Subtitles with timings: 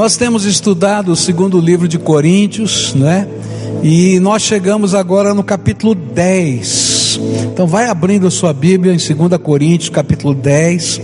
[0.00, 3.28] Nós temos estudado o segundo livro de Coríntios, né?
[3.82, 7.20] E nós chegamos agora no capítulo 10.
[7.52, 11.02] Então vai abrindo a sua Bíblia em 2 Coríntios, capítulo 10.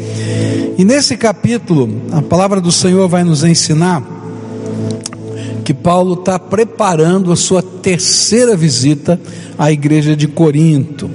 [0.78, 4.02] E nesse capítulo, a palavra do Senhor vai nos ensinar
[5.62, 9.20] que Paulo está preparando a sua terceira visita
[9.58, 11.10] à igreja de Corinto.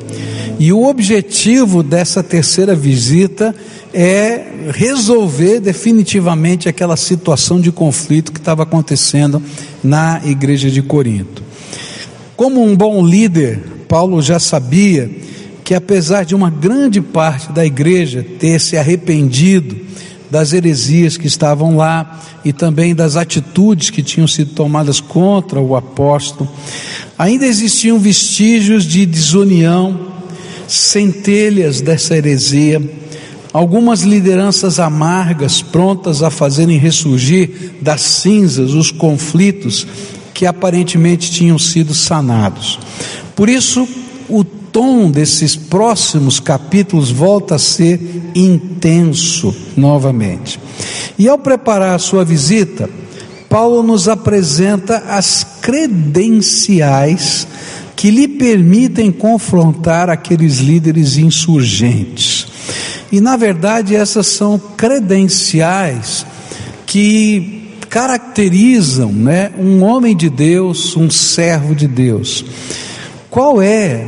[0.61, 3.55] E o objetivo dessa terceira visita
[3.91, 9.41] é resolver definitivamente aquela situação de conflito que estava acontecendo
[9.83, 11.41] na igreja de Corinto.
[12.38, 15.09] Como um bom líder, Paulo já sabia
[15.63, 19.75] que apesar de uma grande parte da igreja ter se arrependido
[20.30, 25.75] das heresias que estavam lá e também das atitudes que tinham sido tomadas contra o
[25.75, 26.47] apóstolo,
[27.17, 30.10] ainda existiam vestígios de desunião,
[30.73, 32.81] centelhas dessa heresia
[33.53, 39.85] algumas lideranças amargas prontas a fazerem ressurgir das cinzas os conflitos
[40.34, 42.80] que aparentemente tinham sido sanados.
[43.36, 43.88] Por isso,
[44.30, 47.99] o tom desses próximos capítulos volta a ser
[48.33, 50.59] intenso novamente.
[51.19, 52.89] E ao preparar a sua visita,
[53.49, 57.45] Paulo nos apresenta as credenciais
[57.95, 62.48] que lhe permitem confrontar aqueles líderes insurgentes.
[63.11, 66.25] E na verdade essas são credenciais
[66.86, 72.45] que caracterizam né, um homem de Deus, um servo de Deus.
[73.30, 74.08] Qual é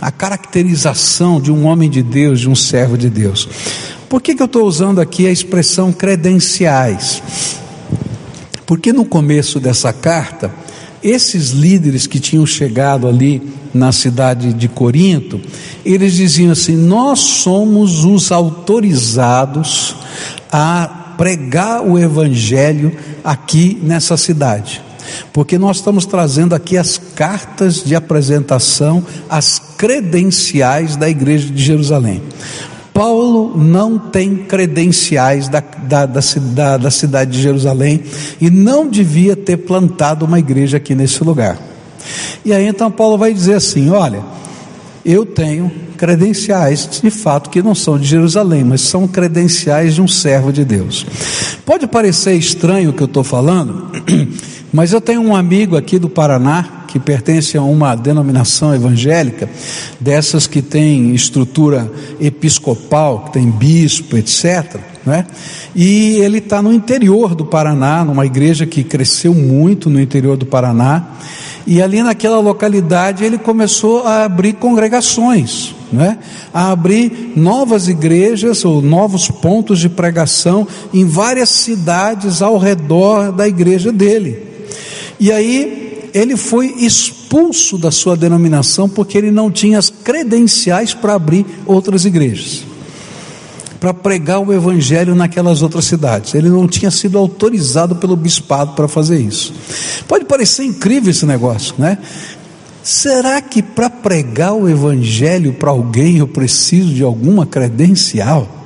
[0.00, 3.48] a caracterização de um homem de Deus, de um servo de Deus?
[4.08, 7.22] Por que, que eu estou usando aqui a expressão credenciais?
[8.66, 10.52] Porque no começo dessa carta,
[11.02, 13.42] esses líderes que tinham chegado ali
[13.74, 15.40] na cidade de Corinto,
[15.84, 19.96] eles diziam assim: Nós somos os autorizados
[20.50, 24.82] a pregar o Evangelho aqui nessa cidade,
[25.32, 32.22] porque nós estamos trazendo aqui as cartas de apresentação, as credenciais da igreja de Jerusalém.
[32.92, 38.02] Paulo não tem credenciais da, da, da, da, cidade de Jerusalém
[38.40, 41.58] e não devia ter plantado uma igreja aqui nesse lugar.
[42.44, 44.22] E aí então Paulo vai dizer assim: olha,
[45.04, 50.08] eu tenho credenciais de fato que não são de Jerusalém, mas são credenciais de um
[50.08, 51.06] servo de Deus.
[51.64, 53.90] Pode parecer estranho o que eu estou falando,
[54.72, 59.48] mas eu tenho um amigo aqui do Paraná que pertence a uma denominação evangélica,
[59.98, 64.78] dessas que tem estrutura episcopal, que tem bispo, etc.
[65.06, 65.24] Né?
[65.74, 70.44] E ele está no interior do Paraná, numa igreja que cresceu muito no interior do
[70.44, 71.12] Paraná.
[71.66, 76.18] E ali naquela localidade ele começou a abrir congregações, né?
[76.52, 83.48] a abrir novas igrejas ou novos pontos de pregação em várias cidades ao redor da
[83.48, 84.42] igreja dele.
[85.18, 85.81] E aí
[86.14, 92.04] ele foi expulso da sua denominação porque ele não tinha as credenciais para abrir outras
[92.04, 92.64] igrejas,
[93.80, 96.34] para pregar o evangelho naquelas outras cidades.
[96.34, 99.52] Ele não tinha sido autorizado pelo bispado para fazer isso.
[100.06, 101.98] Pode parecer incrível esse negócio, né?
[102.82, 108.61] Será que para pregar o evangelho para alguém eu preciso de alguma credencial?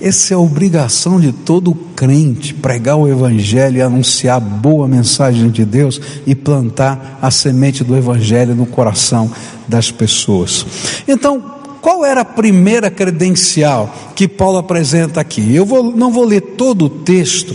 [0.00, 5.50] Essa é a obrigação de todo crente: pregar o Evangelho e anunciar a boa mensagem
[5.50, 9.30] de Deus e plantar a semente do Evangelho no coração
[9.68, 10.64] das pessoas.
[11.06, 15.54] Então, qual era a primeira credencial que Paulo apresenta aqui?
[15.54, 17.54] Eu vou, não vou ler todo o texto,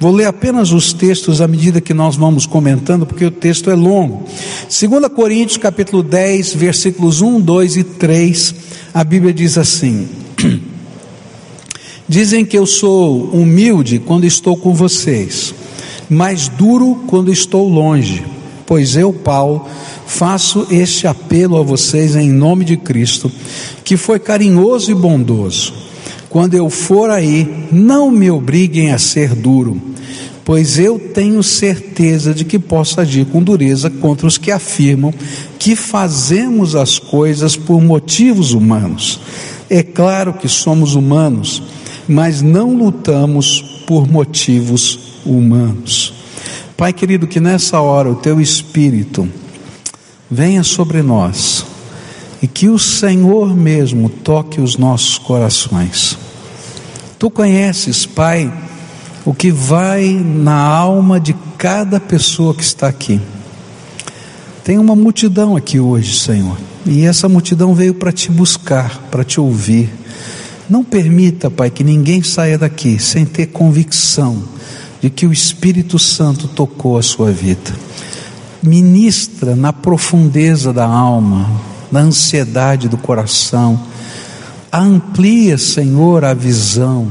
[0.00, 3.74] vou ler apenas os textos à medida que nós vamos comentando, porque o texto é
[3.74, 4.24] longo.
[4.68, 8.54] 2 Coríntios capítulo 10, versículos 1, 2 e 3,
[8.94, 10.08] a Bíblia diz assim.
[12.12, 15.54] Dizem que eu sou humilde quando estou com vocês,
[16.10, 18.22] mas duro quando estou longe.
[18.66, 19.66] Pois eu, Paulo,
[20.06, 23.32] faço este apelo a vocês em nome de Cristo,
[23.82, 25.72] que foi carinhoso e bondoso.
[26.28, 29.80] Quando eu for aí, não me obriguem a ser duro,
[30.44, 35.14] pois eu tenho certeza de que posso agir com dureza contra os que afirmam
[35.58, 39.18] que fazemos as coisas por motivos humanos.
[39.70, 41.62] É claro que somos humanos
[42.08, 46.14] mas não lutamos por motivos humanos.
[46.76, 49.28] Pai querido, que nessa hora o teu Espírito
[50.30, 51.64] venha sobre nós
[52.42, 56.18] e que o Senhor mesmo toque os nossos corações.
[57.18, 58.52] Tu conheces, Pai,
[59.24, 63.20] o que vai na alma de cada pessoa que está aqui.
[64.64, 69.40] Tem uma multidão aqui hoje, Senhor, e essa multidão veio para te buscar, para te
[69.40, 69.88] ouvir.
[70.68, 74.42] Não permita, Pai, que ninguém saia daqui sem ter convicção
[75.00, 77.72] de que o Espírito Santo tocou a sua vida.
[78.62, 81.50] Ministra na profundeza da alma,
[81.90, 83.78] na ansiedade do coração.
[84.72, 87.08] Amplia, Senhor, a visão.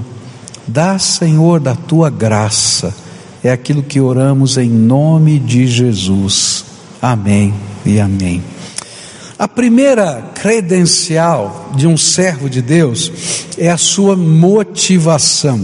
[0.65, 2.95] Dá, Senhor, da tua graça.
[3.44, 6.63] É aquilo que oramos em nome de Jesus.
[7.01, 7.53] Amém
[7.86, 8.42] e amém.
[9.42, 13.12] A primeira credencial de um servo de Deus
[13.58, 15.60] é a sua motivação.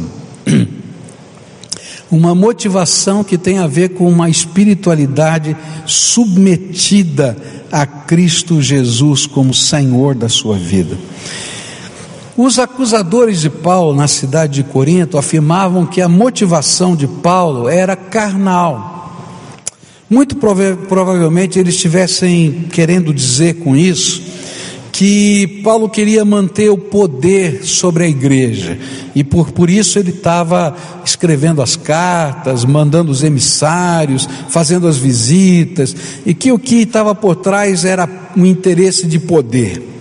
[2.09, 7.37] Uma motivação que tem a ver com uma espiritualidade submetida
[7.71, 10.97] a Cristo Jesus como Senhor da sua vida.
[12.35, 17.95] Os acusadores de Paulo na cidade de Corinto afirmavam que a motivação de Paulo era
[17.95, 18.96] carnal
[20.09, 24.21] muito prova provavelmente eles estivessem querendo dizer com isso
[24.97, 28.79] que Paulo queria manter o poder sobre a igreja
[29.13, 30.75] e por, por isso ele estava
[31.05, 35.95] escrevendo as cartas, mandando os emissários, fazendo as visitas,
[36.25, 39.96] e que o que estava por trás era um interesse de poder.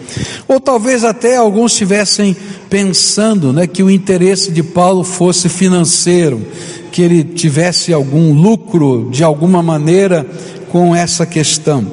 [0.48, 2.36] Ou talvez até alguns estivessem
[2.68, 6.46] pensando né, que o interesse de Paulo fosse financeiro,
[6.92, 10.26] que ele tivesse algum lucro de alguma maneira
[10.70, 11.86] com essa questão.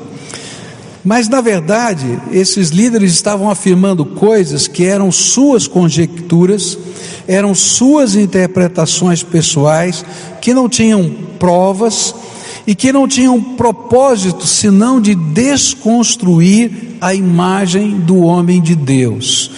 [1.04, 6.78] Mas na verdade, esses líderes estavam afirmando coisas que eram suas conjecturas,
[7.28, 10.06] eram suas interpretações pessoais,
[10.42, 12.16] que não tinham provas
[12.66, 19.52] e que não tinham propósito senão de desconstruir a imagem do homem de Deus,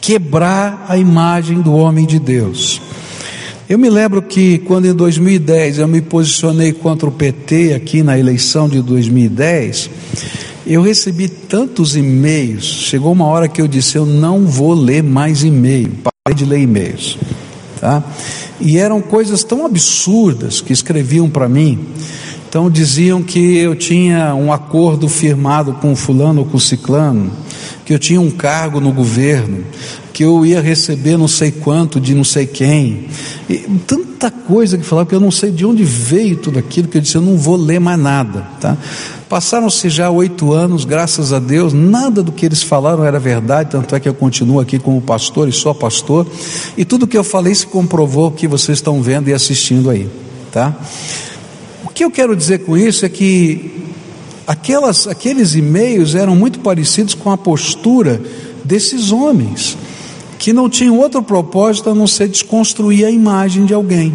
[0.00, 2.80] quebrar a imagem do homem de Deus.
[3.68, 8.16] Eu me lembro que quando em 2010 eu me posicionei contra o PT aqui na
[8.16, 9.90] eleição de 2010,
[10.66, 15.42] eu recebi tantos e-mails, chegou uma hora que eu disse: eu não vou ler mais
[15.42, 17.18] e-mail, parei de ler e-mails,
[17.80, 18.02] tá?
[18.60, 21.78] E eram coisas tão absurdas que escreviam para mim.
[22.48, 27.30] Então diziam que eu tinha um acordo firmado com fulano ou com ciclano,
[27.84, 29.64] que eu tinha um cargo no governo,
[30.12, 33.06] que eu ia receber não sei quanto de não sei quem.
[33.50, 36.96] E tanta coisa que falava que eu não sei de onde veio tudo aquilo, que
[36.96, 38.46] eu disse, eu não vou ler mais nada.
[38.58, 38.78] Tá?
[39.28, 43.94] Passaram-se já oito anos, graças a Deus, nada do que eles falaram era verdade, tanto
[43.94, 46.26] é que eu continuo aqui como pastor e sou pastor,
[46.78, 50.08] e tudo que eu falei se comprovou que vocês estão vendo e assistindo aí.
[50.50, 50.74] Tá?
[51.96, 53.70] Que eu quero dizer com isso é que
[54.46, 58.20] aquelas, aqueles e-mails eram muito parecidos com a postura
[58.62, 59.78] desses homens
[60.38, 64.14] que não tinham outro propósito a não ser desconstruir a imagem de alguém,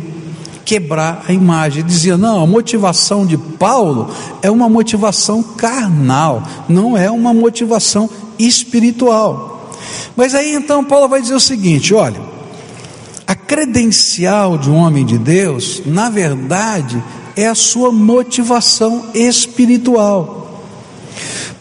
[0.64, 1.84] quebrar a imagem.
[1.84, 4.12] Dizia: não, a motivação de Paulo
[4.44, 8.08] é uma motivação carnal, não é uma motivação
[8.38, 9.72] espiritual.
[10.16, 12.22] Mas aí então Paulo vai dizer o seguinte: olha,
[13.26, 17.04] a credencial de um homem de Deus, na verdade,
[17.42, 20.42] é a sua motivação espiritual.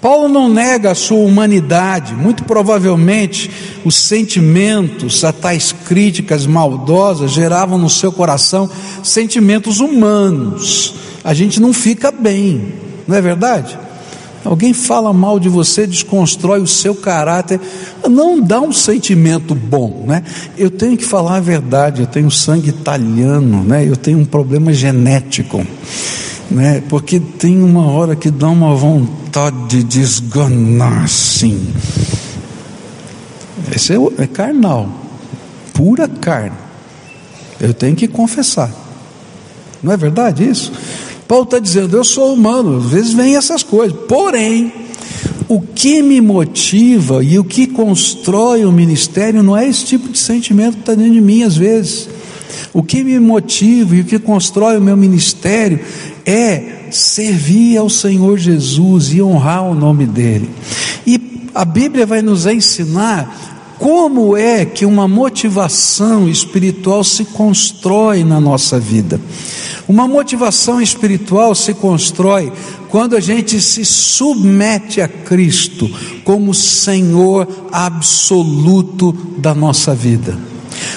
[0.00, 3.50] Paulo não nega a sua humanidade, muito provavelmente
[3.85, 8.69] os sentimentos a tais críticas maldosas geravam no seu coração
[9.03, 10.94] sentimentos humanos.
[11.23, 12.73] A gente não fica bem,
[13.06, 13.79] não é verdade?
[14.44, 17.60] Alguém fala mal de você, desconstrói o seu caráter,
[18.08, 20.22] não dá um sentimento bom, né?
[20.56, 23.87] Eu tenho que falar a verdade, eu tenho sangue italiano, né?
[23.87, 25.64] Eu tenho um problema genético
[26.50, 26.82] né?
[26.88, 31.72] Porque tem uma hora que dá uma vontade de esganar, sim.
[33.74, 34.88] Esse é, é carnal,
[35.72, 36.56] pura carne.
[37.60, 38.70] Eu tenho que confessar.
[39.82, 40.72] Não é verdade isso?
[41.31, 43.96] Paulo está dizendo, eu sou humano, às vezes vem essas coisas.
[44.08, 44.72] Porém,
[45.46, 50.19] o que me motiva e o que constrói o ministério não é esse tipo de
[50.19, 52.08] sentimento que está dentro de mim às vezes.
[52.72, 55.79] O que me motiva e o que constrói o meu ministério
[56.27, 60.51] é servir ao Senhor Jesus e honrar o nome dEle.
[61.06, 68.39] E a Bíblia vai nos ensinar como é que uma motivação espiritual se constrói na
[68.39, 69.19] nossa vida.
[69.89, 72.53] Uma motivação espiritual se constrói
[72.91, 75.91] quando a gente se submete a Cristo
[76.25, 80.39] como Senhor absoluto da nossa vida.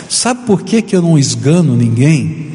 [0.10, 2.52] Sabe por que, que eu não esgano ninguém?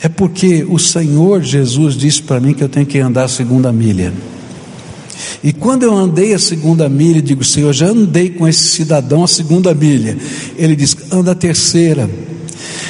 [0.00, 3.72] É porque o Senhor Jesus disse para mim que eu tenho que andar a segunda
[3.72, 4.12] milha.
[5.42, 9.28] E quando eu andei a segunda milha, digo, Senhor, já andei com esse cidadão a
[9.28, 10.16] segunda milha.
[10.56, 12.08] Ele diz, anda a terceira.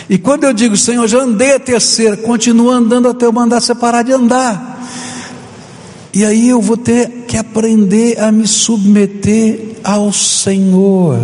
[0.09, 3.75] E quando eu digo, Senhor, já andei a terceira, continua andando até eu mandar você
[3.75, 4.75] parar de andar.
[6.12, 11.19] E aí eu vou ter que aprender a me submeter ao Senhor.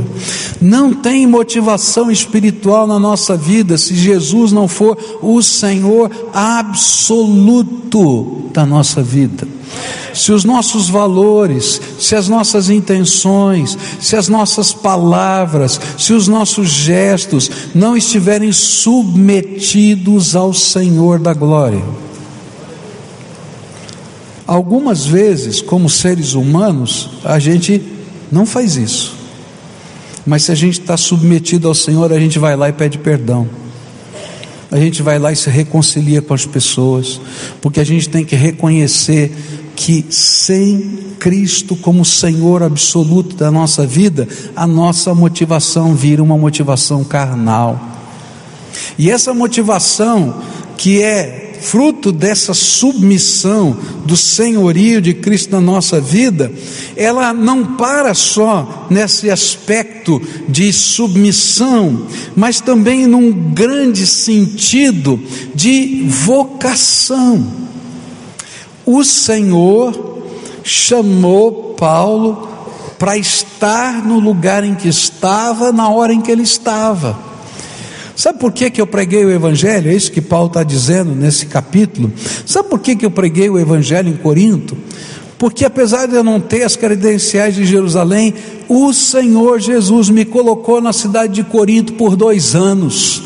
[0.61, 7.71] Não tem motivação espiritual na nossa vida se Jesus não for o Senhor absoluto
[8.52, 9.47] da nossa vida.
[10.12, 16.69] Se os nossos valores, se as nossas intenções, se as nossas palavras, se os nossos
[16.69, 21.83] gestos não estiverem submetidos ao Senhor da glória.
[24.47, 27.81] Algumas vezes, como seres humanos, a gente
[28.33, 29.15] não faz isso.
[30.27, 33.49] Mas se a gente está submetido ao Senhor, a gente vai lá e pede perdão.
[34.71, 37.21] A gente vai lá e se reconcilia com as pessoas,
[37.61, 39.33] porque a gente tem que reconhecer
[39.75, 47.03] que sem Cristo como Senhor absoluto da nossa vida, a nossa motivação vira uma motivação
[47.03, 47.81] carnal.
[48.99, 50.41] E essa motivação
[50.77, 56.52] que é fruto dessa submissão do senhorio de Cristo na nossa vida,
[56.97, 65.21] ela não para só nesse aspecto de submissão, mas também num grande sentido
[65.55, 67.47] de vocação.
[68.85, 70.23] O Senhor
[70.64, 72.49] chamou Paulo
[72.99, 77.29] para estar no lugar em que estava, na hora em que ele estava.
[78.21, 79.91] Sabe por que, que eu preguei o Evangelho?
[79.91, 82.12] É isso que Paulo está dizendo nesse capítulo.
[82.45, 84.77] Sabe por que, que eu preguei o Evangelho em Corinto?
[85.39, 88.35] Porque apesar de eu não ter as credenciais de Jerusalém,
[88.69, 93.23] o Senhor Jesus me colocou na cidade de Corinto por dois anos.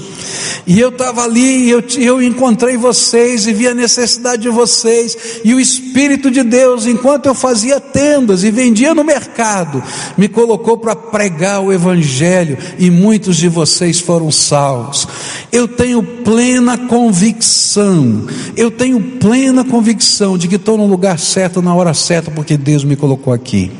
[0.66, 5.40] E eu estava ali, e eu, eu encontrei vocês e vi a necessidade de vocês,
[5.44, 9.82] e o Espírito de Deus, enquanto eu fazia tendas e vendia no mercado,
[10.16, 15.06] me colocou para pregar o Evangelho, e muitos de vocês foram salvos.
[15.52, 18.26] Eu tenho plena convicção,
[18.56, 22.84] eu tenho plena convicção de que estou no lugar certo, na hora certa, porque Deus
[22.84, 23.70] me colocou aqui.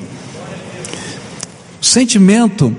[1.81, 2.75] O sentimento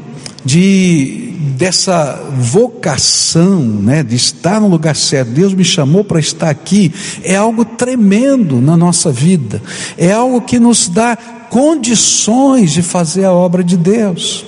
[0.45, 6.93] de dessa vocação, né, de estar no lugar certo, Deus me chamou para estar aqui,
[7.23, 9.61] é algo tremendo na nossa vida,
[9.97, 11.15] é algo que nos dá
[11.49, 14.45] condições de fazer a obra de Deus,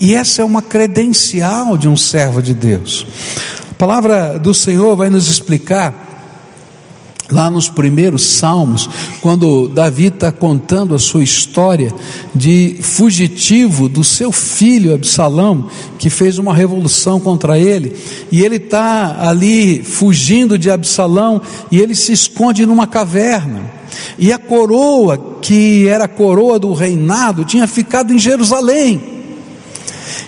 [0.00, 3.06] e essa é uma credencial de um servo de Deus.
[3.70, 6.09] A palavra do Senhor vai nos explicar
[7.30, 8.88] Lá nos primeiros salmos,
[9.20, 11.94] quando Davi está contando a sua história
[12.34, 15.68] de fugitivo do seu filho Absalão,
[15.98, 17.96] que fez uma revolução contra ele,
[18.32, 23.70] e ele está ali fugindo de Absalão, e ele se esconde numa caverna,
[24.18, 29.00] e a coroa, que era a coroa do reinado, tinha ficado em Jerusalém,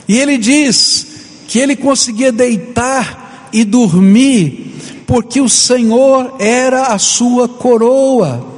[0.06, 1.06] e ele diz
[1.48, 4.71] que ele conseguia deitar e dormir
[5.12, 8.51] porque o Senhor era a sua coroa.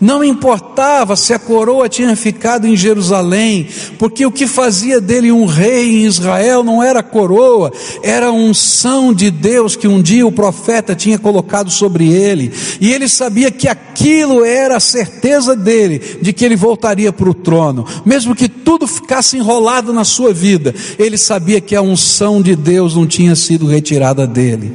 [0.00, 5.44] Não importava se a coroa tinha ficado em Jerusalém, porque o que fazia dele um
[5.44, 10.26] rei em Israel não era a coroa, era a unção de Deus que um dia
[10.26, 16.18] o profeta tinha colocado sobre ele, e ele sabia que aquilo era a certeza dele
[16.20, 20.74] de que ele voltaria para o trono, mesmo que tudo ficasse enrolado na sua vida,
[20.98, 24.72] ele sabia que a unção de Deus não tinha sido retirada dele.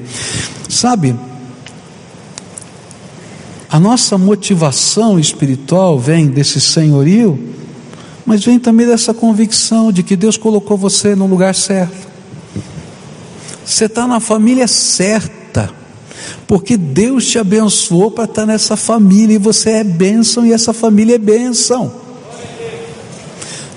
[0.68, 1.16] Sabe,
[3.72, 7.38] a nossa motivação espiritual vem desse senhorio,
[8.26, 12.10] mas vem também dessa convicção de que Deus colocou você no lugar certo.
[13.64, 15.72] Você está na família certa,
[16.48, 21.16] porque Deus te abençoou para estar nessa família, e você é bênção, e essa família
[21.16, 21.94] é bênção.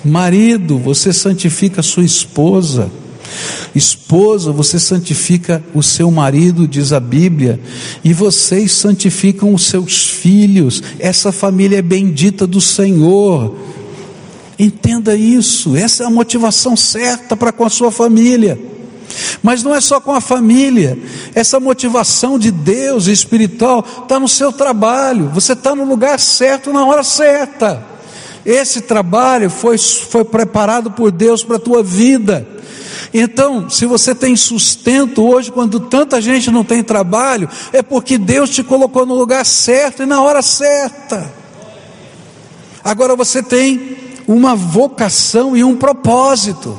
[0.03, 2.91] Marido, você santifica sua esposa.
[3.75, 7.61] Esposa, você santifica o seu marido, diz a Bíblia,
[8.05, 10.83] e vocês santificam os seus filhos.
[10.99, 13.57] Essa família é bendita do Senhor.
[14.59, 18.59] Entenda isso, essa é a motivação certa para com a sua família.
[19.43, 20.99] Mas não é só com a família,
[21.35, 26.85] essa motivação de Deus espiritual está no seu trabalho, você está no lugar certo na
[26.87, 27.85] hora certa.
[28.45, 32.47] Esse trabalho foi, foi preparado por Deus para a tua vida.
[33.15, 38.49] Então, se você tem sustento hoje, quando tanta gente não tem trabalho, é porque Deus
[38.49, 41.31] te colocou no lugar certo e na hora certa.
[42.83, 46.79] Agora você tem uma vocação e um propósito.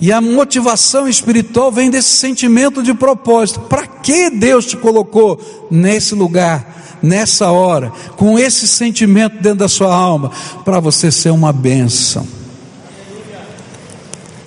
[0.00, 3.60] E a motivação espiritual vem desse sentimento de propósito.
[3.60, 5.40] Para que Deus te colocou
[5.70, 10.30] nesse lugar, nessa hora, com esse sentimento dentro da sua alma?
[10.64, 12.43] Para você ser uma bênção.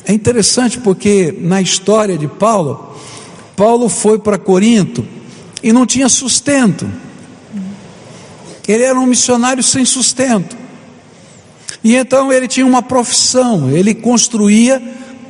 [0.07, 2.95] É interessante porque na história de Paulo,
[3.57, 5.05] Paulo foi para Corinto
[5.61, 6.89] e não tinha sustento.
[8.65, 10.55] Ele era um missionário sem sustento.
[11.83, 14.81] E então ele tinha uma profissão, ele construía,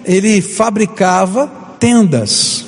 [0.06, 1.48] ele fabricava
[1.80, 2.66] tendas.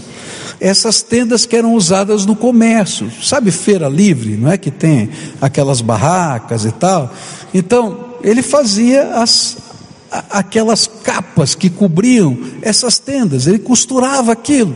[0.60, 5.80] Essas tendas que eram usadas no comércio, sabe, feira livre, não é que tem aquelas
[5.80, 7.14] barracas e tal.
[7.54, 9.58] Então, ele fazia as,
[10.12, 14.76] aquelas capas que cobriam essas tendas, ele costurava aquilo,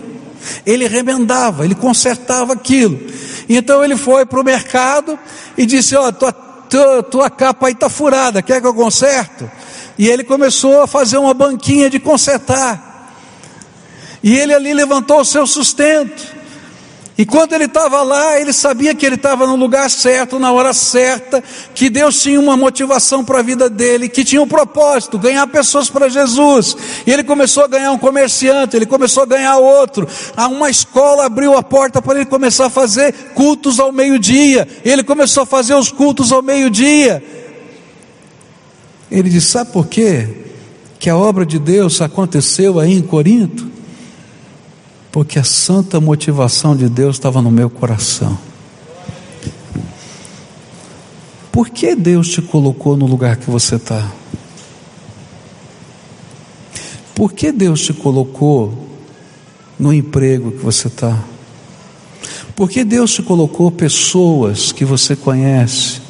[0.66, 3.00] ele remendava, ele consertava aquilo.
[3.48, 5.18] Então ele foi para o mercado
[5.58, 9.50] e disse: Ó, oh, tua, tua, tua capa aí está furada, quer que eu conserto?
[9.98, 12.92] E ele começou a fazer uma banquinha de consertar.
[14.24, 16.33] E ele ali levantou o seu sustento.
[17.16, 20.74] E quando ele estava lá, ele sabia que ele estava no lugar certo, na hora
[20.74, 21.44] certa,
[21.76, 25.92] que Deus tinha uma motivação para a vida dele, que tinha um propósito, ganhar pessoas
[25.92, 26.76] para Jesus.
[27.06, 30.08] E ele começou a ganhar um comerciante, ele começou a ganhar outro.
[30.36, 34.68] Uma escola abriu a porta para ele começar a fazer cultos ao meio-dia.
[34.84, 37.24] Ele começou a fazer os cultos ao meio-dia.
[39.12, 40.28] Ele disse: Sabe por quê?
[40.98, 43.73] Que a obra de Deus aconteceu aí em Corinto?
[45.14, 48.36] Porque a santa motivação de Deus estava no meu coração.
[51.52, 54.12] Por que Deus te colocou no lugar que você está?
[57.14, 58.90] Por que Deus te colocou
[59.78, 61.24] no emprego que você está?
[62.56, 66.02] Por que Deus te colocou pessoas que você conhece?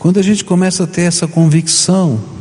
[0.00, 2.39] Quando a gente começa a ter essa convicção,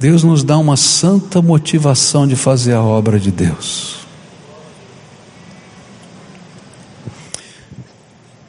[0.00, 3.96] Deus nos dá uma santa motivação de fazer a obra de Deus.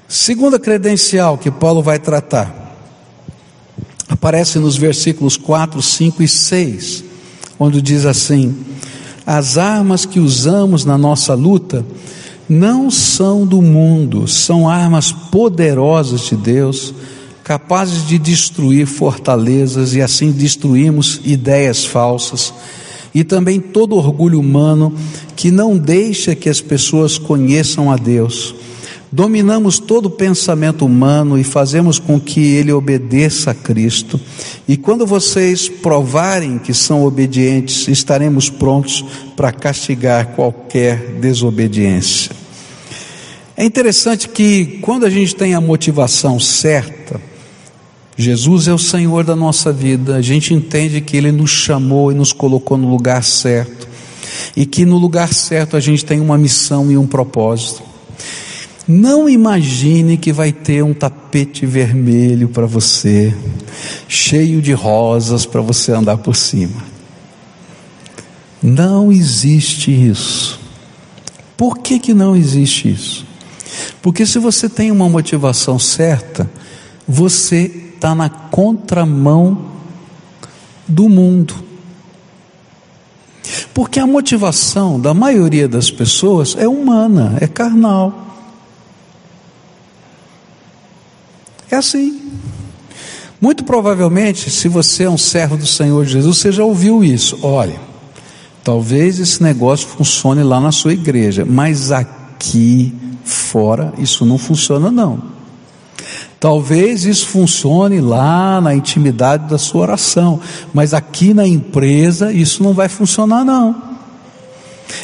[0.08, 2.75] Segunda credencial que Paulo vai tratar,
[4.08, 7.03] aparece nos versículos 4, 5 e 6,
[7.60, 8.56] onde diz assim:
[9.25, 11.84] As armas que usamos na nossa luta
[12.48, 16.94] não são do mundo, são armas poderosas de Deus
[17.50, 22.53] capazes de destruir fortalezas e assim destruímos ideias falsas
[23.12, 24.94] e também todo orgulho humano
[25.36, 28.53] que não deixa que as pessoas conheçam a Deus.
[29.12, 34.22] Dominamos todo pensamento humano e fazemos com que ele obedeça a Cristo.
[34.68, 39.03] E quando vocês provarem que são obedientes, estaremos prontos
[39.35, 42.29] para castigar qualquer desobediência.
[43.57, 47.28] É interessante que quando a gente tem a motivação certa,
[48.20, 52.14] Jesus é o Senhor da nossa vida, a gente entende que Ele nos chamou e
[52.14, 53.88] nos colocou no lugar certo,
[54.58, 57.82] e que no lugar certo a gente tem uma missão e um propósito.
[58.86, 63.34] Não imagine que vai ter um tapete vermelho para você,
[64.10, 66.84] cheio de rosas para você andar por cima.
[68.62, 70.60] Não existe isso.
[71.55, 73.25] Por que, que não existe isso?
[74.01, 76.51] Porque se você tem uma motivação certa,
[77.08, 79.66] você está na contramão
[80.88, 81.53] do mundo.
[83.74, 88.27] Porque a motivação da maioria das pessoas é humana, é carnal.
[91.70, 92.22] É assim.
[93.40, 97.38] Muito provavelmente, se você é um servo do Senhor Jesus, você já ouviu isso.
[97.42, 97.79] Olha,
[98.64, 105.38] talvez esse negócio funcione lá na sua igreja, mas aqui fora isso não funciona não.
[106.39, 110.39] Talvez isso funcione lá na intimidade da sua oração,
[110.73, 113.75] mas aqui na empresa isso não vai funcionar não.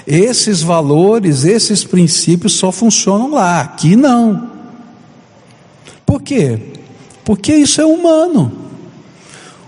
[0.07, 4.49] Esses valores, esses princípios só funcionam lá, aqui não.
[6.05, 6.57] Por quê?
[7.25, 8.51] Porque isso é humano.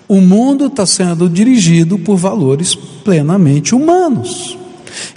[0.07, 4.57] O mundo está sendo dirigido por valores plenamente humanos.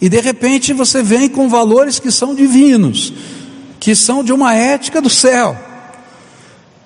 [0.02, 3.12] E de repente você vem com valores que são divinos,
[3.78, 5.69] que são de uma ética do céu.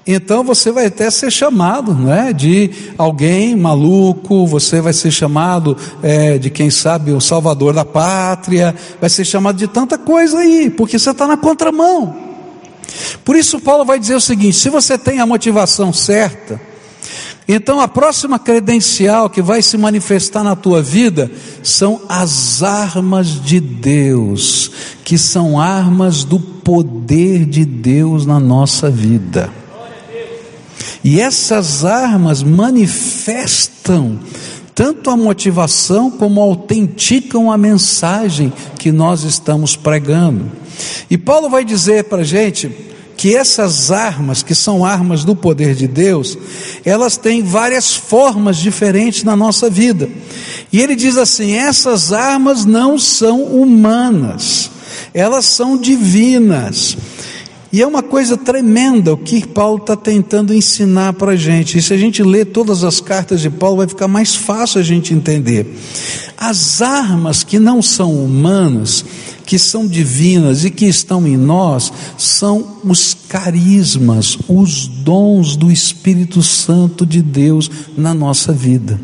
[0.06, 4.46] Então você vai até ser chamado, não é, de alguém maluco.
[4.46, 8.74] Você vai ser chamado é, de quem sabe o Salvador da pátria.
[9.00, 12.16] Vai ser chamado de tanta coisa aí, porque você está na contramão.
[13.24, 16.60] Por isso Paulo vai dizer o seguinte: se você tem a motivação certa,
[17.48, 21.30] então a próxima credencial que vai se manifestar na tua vida
[21.62, 24.70] são as armas de Deus,
[25.02, 29.63] que são armas do poder de Deus na nossa vida.
[31.02, 34.18] E essas armas manifestam
[34.74, 40.50] tanto a motivação como autenticam a mensagem que nós estamos pregando.
[41.08, 42.70] E Paulo vai dizer para a gente
[43.16, 46.36] que essas armas, que são armas do poder de Deus,
[46.84, 50.08] elas têm várias formas diferentes na nossa vida.
[50.72, 54.70] E ele diz assim: essas armas não são humanas,
[55.12, 56.96] elas são divinas.
[57.74, 61.76] E é uma coisa tremenda o que Paulo está tentando ensinar para a gente.
[61.76, 64.84] E se a gente ler todas as cartas de Paulo, vai ficar mais fácil a
[64.84, 65.76] gente entender.
[66.38, 69.04] As armas que não são humanas,
[69.44, 76.44] que são divinas e que estão em nós, são os carismas, os dons do Espírito
[76.44, 79.00] Santo de Deus na nossa vida.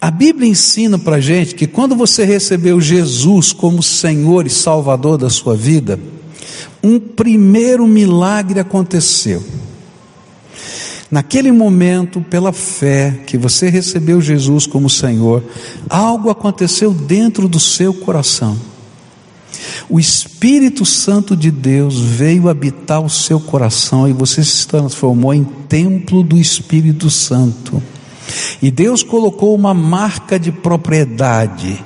[0.00, 5.28] A Bíblia ensina para gente que quando você recebeu Jesus como Senhor e Salvador da
[5.28, 6.00] sua vida,
[6.82, 9.42] um primeiro milagre aconteceu.
[11.10, 15.42] Naquele momento, pela fé que você recebeu Jesus como Senhor,
[15.88, 18.56] algo aconteceu dentro do seu coração.
[19.88, 25.42] O Espírito Santo de Deus veio habitar o seu coração e você se transformou em
[25.42, 27.82] templo do Espírito Santo.
[28.62, 31.84] E Deus colocou uma marca de propriedade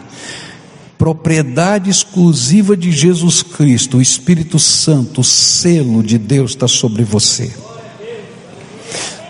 [1.04, 7.52] propriedade exclusiva de Jesus Cristo, o Espírito Santo, o selo de Deus está sobre você.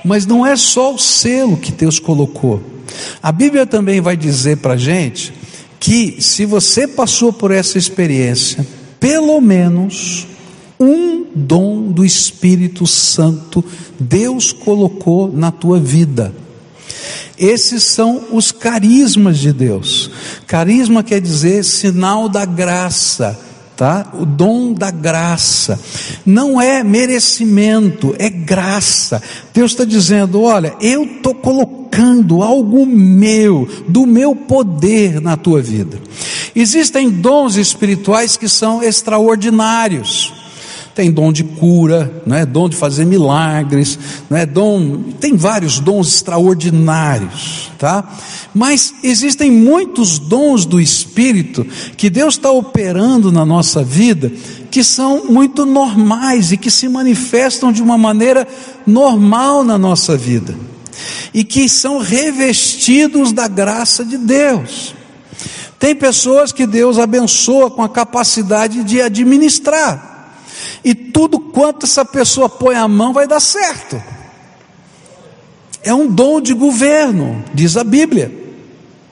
[0.05, 2.63] Mas não é só o selo que Deus colocou.
[3.21, 5.35] A Bíblia também vai dizer para a gente
[5.81, 8.65] que se você passou por essa experiência,
[9.01, 10.29] pelo menos
[10.79, 13.65] um dom do Espírito Santo
[13.99, 16.33] Deus colocou na tua vida.
[17.39, 20.11] Esses são os carismas de Deus.
[20.47, 23.39] Carisma quer dizer sinal da graça,
[23.77, 24.07] tá?
[24.15, 25.79] O dom da graça.
[26.25, 29.21] Não é merecimento, é graça.
[29.53, 35.99] Deus está dizendo: olha, eu estou colocando algo meu, do meu poder na tua vida.
[36.55, 40.44] Existem dons espirituais que são extraordinários
[40.95, 43.99] tem dom de cura, não é dom de fazer milagres,
[44.31, 48.17] não é dom, tem vários dons extraordinários, tá?
[48.55, 54.31] Mas existem muitos dons do Espírito que Deus está operando na nossa vida
[54.71, 58.47] que são muito normais e que se manifestam de uma maneira
[58.87, 60.55] normal na nossa vida
[61.33, 64.95] e que são revestidos da graça de Deus.
[65.79, 70.14] Tem pessoas que Deus abençoa com a capacidade de administrar
[70.85, 74.03] e tudo quanto essa pessoa põe a mão vai dar certo.
[75.83, 78.44] É um dom de governo, diz a Bíblia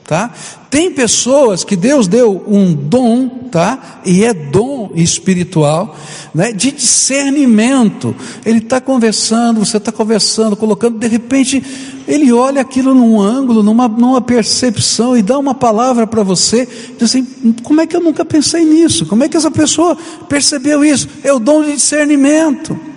[0.05, 0.31] tá?
[0.69, 4.01] Tem pessoas que Deus deu um dom, tá?
[4.05, 5.95] E é dom espiritual,
[6.33, 6.51] né?
[6.51, 8.15] De discernimento.
[8.45, 11.63] Ele está conversando, você está conversando, colocando, de repente
[12.07, 17.03] ele olha aquilo num ângulo, numa, numa percepção e dá uma palavra para você, diz
[17.09, 17.23] assim:
[17.63, 19.05] como é que eu nunca pensei nisso?
[19.05, 21.07] Como é que essa pessoa percebeu isso?
[21.23, 22.92] É o dom de discernimento.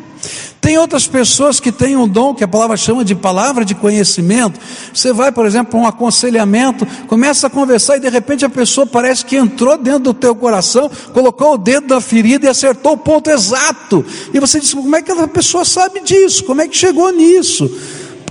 [0.67, 4.59] Tem outras pessoas que têm um dom que a palavra chama de palavra de conhecimento.
[4.93, 8.85] Você vai, por exemplo, para um aconselhamento, começa a conversar e de repente a pessoa
[8.85, 12.99] parece que entrou dentro do teu coração, colocou o dedo na ferida e acertou o
[12.99, 14.05] ponto exato.
[14.35, 16.43] E você diz: como é que a pessoa sabe disso?
[16.43, 17.71] Como é que chegou nisso?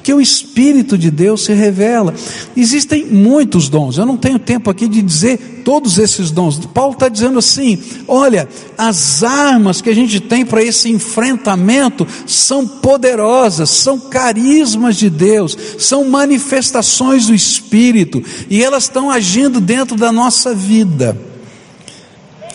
[0.05, 2.13] Porque o Espírito de Deus se revela.
[2.55, 6.63] Existem muitos dons, eu não tenho tempo aqui de dizer todos esses dons.
[6.67, 12.67] Paulo está dizendo assim: olha, as armas que a gente tem para esse enfrentamento são
[12.67, 20.11] poderosas, são carismas de Deus, são manifestações do Espírito, e elas estão agindo dentro da
[20.11, 21.19] nossa vida.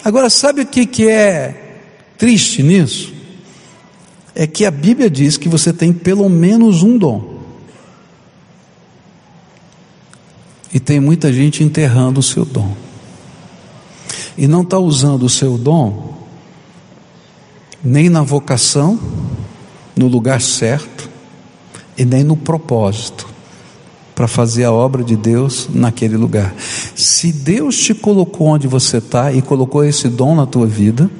[0.04, 1.80] Agora, sabe o que, que é
[2.16, 3.12] triste nisso?
[4.36, 7.29] É que a Bíblia diz que você tem pelo menos um dom.
[10.72, 12.74] E tem muita gente enterrando o seu dom.
[14.36, 16.10] E não está usando o seu dom
[17.82, 18.98] nem na vocação,
[19.96, 21.08] no lugar certo,
[21.96, 23.26] e nem no propósito
[24.14, 26.54] para fazer a obra de Deus naquele lugar.
[26.94, 31.10] Se Deus te colocou onde você está e colocou esse dom na tua vida,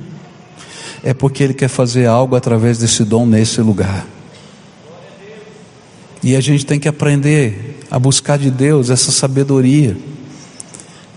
[1.02, 4.06] é porque Ele quer fazer algo através desse dom nesse lugar.
[6.22, 9.96] E a gente tem que aprender a buscar de Deus essa sabedoria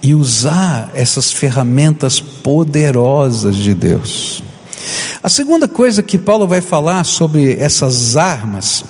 [0.02, 4.44] e usar essas ferramentas poderosas de Deus.
[5.22, 8.84] A segunda coisa que Paulo vai falar sobre essas armas,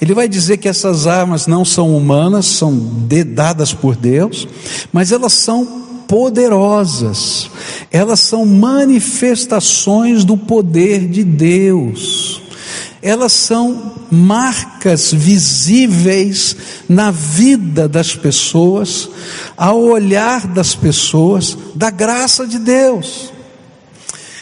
[0.00, 2.76] ele vai dizer que essas armas não são humanas, são
[3.34, 4.48] dadas por Deus,
[4.92, 5.64] mas elas são
[6.08, 7.48] poderosas,
[7.92, 12.45] elas são manifestações do poder de Deus
[13.06, 16.56] elas são marcas visíveis
[16.88, 19.08] na vida das pessoas,
[19.56, 23.32] ao olhar das pessoas, da graça de Deus.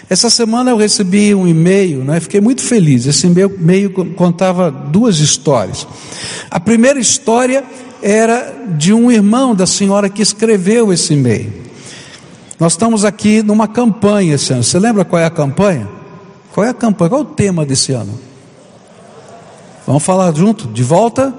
[0.08, 2.18] Essa semana eu recebi um e-mail, né?
[2.20, 3.04] fiquei muito feliz.
[3.04, 5.86] Esse e-mail contava duas histórias.
[6.50, 7.62] A primeira história
[8.02, 11.52] era de um irmão da senhora que escreveu esse e-mail.
[12.58, 14.64] Nós estamos aqui numa campanha esse ano.
[14.64, 15.86] Você lembra qual é a campanha?
[16.50, 17.10] Qual é a campanha?
[17.10, 18.33] Qual é o tema desse ano?
[19.86, 20.66] Vamos falar junto?
[20.68, 21.34] De volta?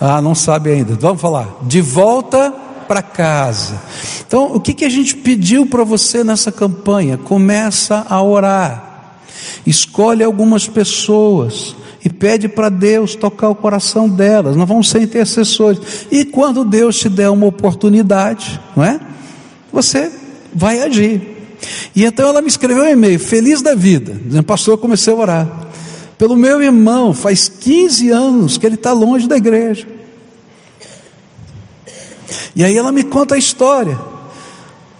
[0.00, 0.94] Ah, não sabe ainda.
[0.94, 1.48] Vamos falar.
[1.62, 2.52] De volta
[2.86, 3.80] para casa.
[4.26, 7.16] Então, o que, que a gente pediu para você nessa campanha?
[7.16, 9.16] Começa a orar.
[9.66, 14.56] Escolhe algumas pessoas e pede para Deus tocar o coração delas.
[14.56, 16.06] Nós vamos ser intercessores.
[16.10, 19.00] E quando Deus te der uma oportunidade, não é?
[19.72, 20.12] Você
[20.54, 21.34] vai agir.
[21.96, 25.63] E então ela me escreveu um e-mail, feliz da vida, dizendo, pastor, comecei a orar.
[26.16, 29.86] Pelo meu irmão, faz 15 anos que ele está longe da igreja.
[32.54, 33.98] E aí ela me conta a história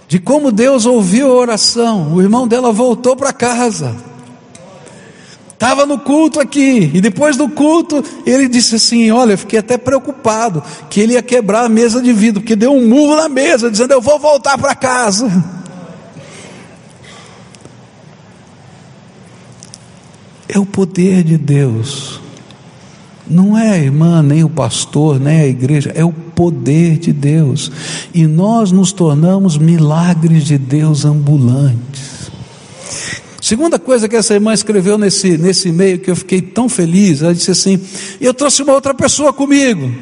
[0.09, 2.13] de como Deus ouviu a oração.
[2.15, 3.95] O irmão dela voltou para casa
[5.65, 9.79] Estava no culto aqui, e depois do culto, ele disse assim: Olha, eu fiquei até
[9.79, 13.71] preocupado que ele ia quebrar a mesa de vidro, porque deu um murro na mesa,
[13.71, 15.27] dizendo: Eu vou voltar para casa.
[20.55, 22.21] É o poder de Deus,
[23.29, 27.73] não é a irmã, nem o pastor, nem a igreja, é o poder de Deus,
[28.15, 32.31] e nós nos tornamos milagres de Deus ambulantes.
[33.41, 37.35] Segunda coisa que essa irmã escreveu nesse, nesse e-mail que eu fiquei tão feliz, ela
[37.35, 37.81] disse assim:
[38.21, 39.93] Eu trouxe uma outra pessoa comigo.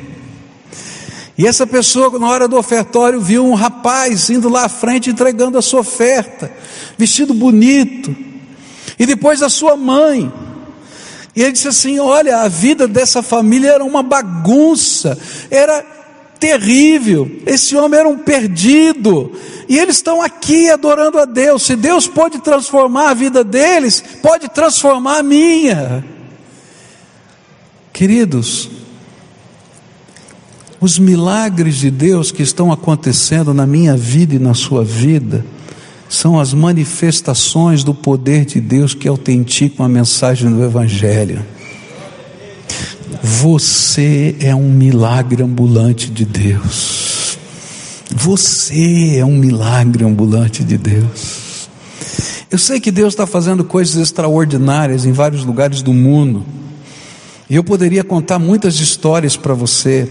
[1.37, 5.57] E essa pessoa, na hora do ofertório, viu um rapaz indo lá à frente entregando
[5.57, 6.53] a sua oferta,
[6.99, 8.32] vestido bonito.
[8.99, 10.33] E depois a sua mãe.
[11.35, 15.19] E ele disse assim: Olha, a vida dessa família era uma bagunça,
[15.51, 15.85] era
[16.39, 17.31] terrível.
[17.47, 19.33] Esse homem era um perdido.
[19.69, 21.63] E eles estão aqui adorando a Deus.
[21.63, 26.05] Se Deus pode transformar a vida deles, pode transformar a minha.
[27.93, 28.69] Queridos,
[30.81, 35.45] os milagres de Deus que estão acontecendo na minha vida e na sua vida,
[36.13, 41.43] são as manifestações do poder de Deus que autenticam a mensagem do Evangelho.
[43.23, 47.39] Você é um milagre ambulante de Deus.
[48.15, 51.71] Você é um milagre ambulante de Deus.
[52.51, 56.45] Eu sei que Deus está fazendo coisas extraordinárias em vários lugares do mundo.
[57.49, 60.07] E eu poderia contar muitas histórias para você,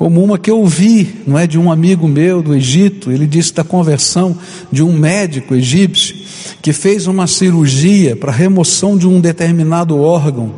[0.00, 3.12] como uma que eu ouvi, não é, de um amigo meu do Egito.
[3.12, 4.34] Ele disse da conversão
[4.72, 6.16] de um médico egípcio
[6.62, 10.54] que fez uma cirurgia para remoção de um determinado órgão.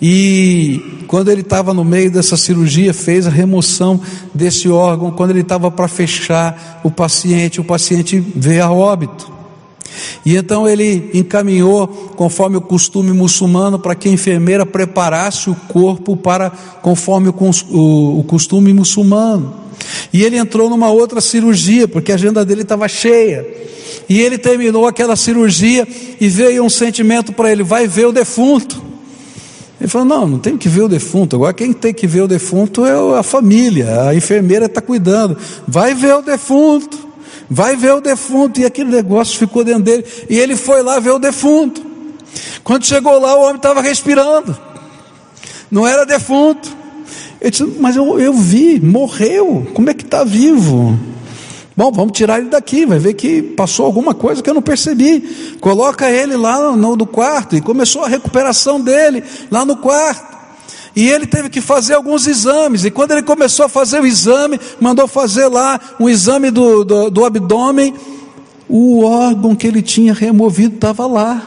[0.00, 4.00] E quando ele estava no meio dessa cirurgia, fez a remoção
[4.34, 5.10] desse órgão.
[5.10, 9.33] Quando ele estava para fechar o paciente, o paciente veio a óbito.
[10.24, 16.16] E então ele encaminhou, conforme o costume muçulmano, para que a enfermeira preparasse o corpo
[16.16, 19.54] para conforme o, costume muçulmano.
[20.12, 23.46] E ele entrou numa outra cirurgia, porque a agenda dele estava cheia.
[24.08, 25.86] E ele terminou aquela cirurgia
[26.18, 28.82] e veio um sentimento para ele: vai ver o defunto.
[29.78, 31.36] Ele falou: não, não tem que ver o defunto.
[31.36, 35.36] Agora quem tem que ver o defunto é a família, a enfermeira está cuidando.
[35.68, 36.98] Vai ver o defunto,
[37.48, 38.60] vai ver o defunto.
[38.60, 40.04] E aquele negócio ficou dentro dele.
[40.28, 41.84] E ele foi lá ver o defunto.
[42.62, 44.56] Quando chegou lá, o homem estava respirando.
[45.70, 46.68] Não era defunto.
[47.40, 49.66] Ele disse: Mas eu, eu vi, morreu.
[49.74, 50.98] Como é que está vivo?
[51.76, 55.56] Bom, vamos tirar ele daqui, vai ver que passou alguma coisa que eu não percebi.
[55.60, 60.33] Coloca ele lá no, no quarto e começou a recuperação dele lá no quarto.
[60.96, 62.84] E ele teve que fazer alguns exames.
[62.84, 67.10] E quando ele começou a fazer o exame, mandou fazer lá um exame do, do,
[67.10, 67.94] do abdômen.
[68.68, 71.42] O órgão que ele tinha removido estava lá.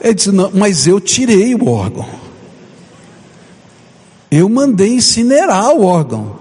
[0.00, 2.06] Ele disse: Não, mas eu tirei o órgão.
[4.30, 6.36] Eu mandei incinerar o órgão.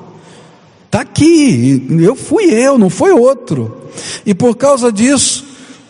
[0.85, 3.89] Está aqui, eu fui eu, não foi outro.
[4.25, 5.46] E por causa disso,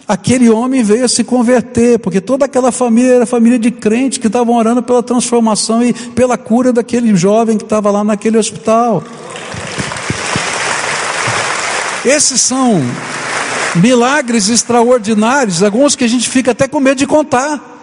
[0.07, 4.27] aquele homem veio a se converter, porque toda aquela família era família de crentes que
[4.27, 9.03] estavam orando pela transformação e pela cura daquele jovem que estava lá naquele hospital.
[12.05, 12.81] Esses são
[13.75, 17.75] milagres extraordinários, alguns que a gente fica até com medo de contar.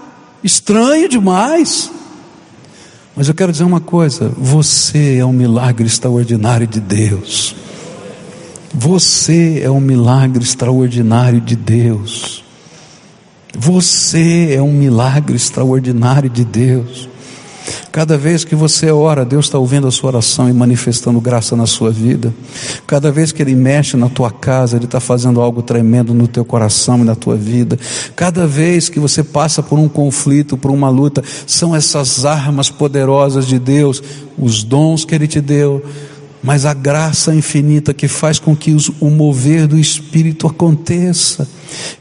[0.43, 1.91] Estranho demais.
[3.15, 7.55] Mas eu quero dizer uma coisa: você é um milagre extraordinário de Deus.
[8.77, 12.43] Você é um milagre extraordinário de Deus.
[13.57, 17.09] Você é um milagre extraordinário de Deus.
[17.93, 21.67] Cada vez que você ora, Deus está ouvindo a sua oração e manifestando graça na
[21.67, 22.35] sua vida.
[22.85, 26.45] Cada vez que Ele mexe na tua casa, Ele está fazendo algo tremendo no teu
[26.45, 27.79] coração e na tua vida.
[28.17, 33.47] Cada vez que você passa por um conflito, por uma luta, são essas armas poderosas
[33.47, 34.03] de Deus,
[34.37, 35.81] os dons que Ele te deu,
[36.44, 41.48] mas a graça infinita que faz com que o mover do Espírito aconteça.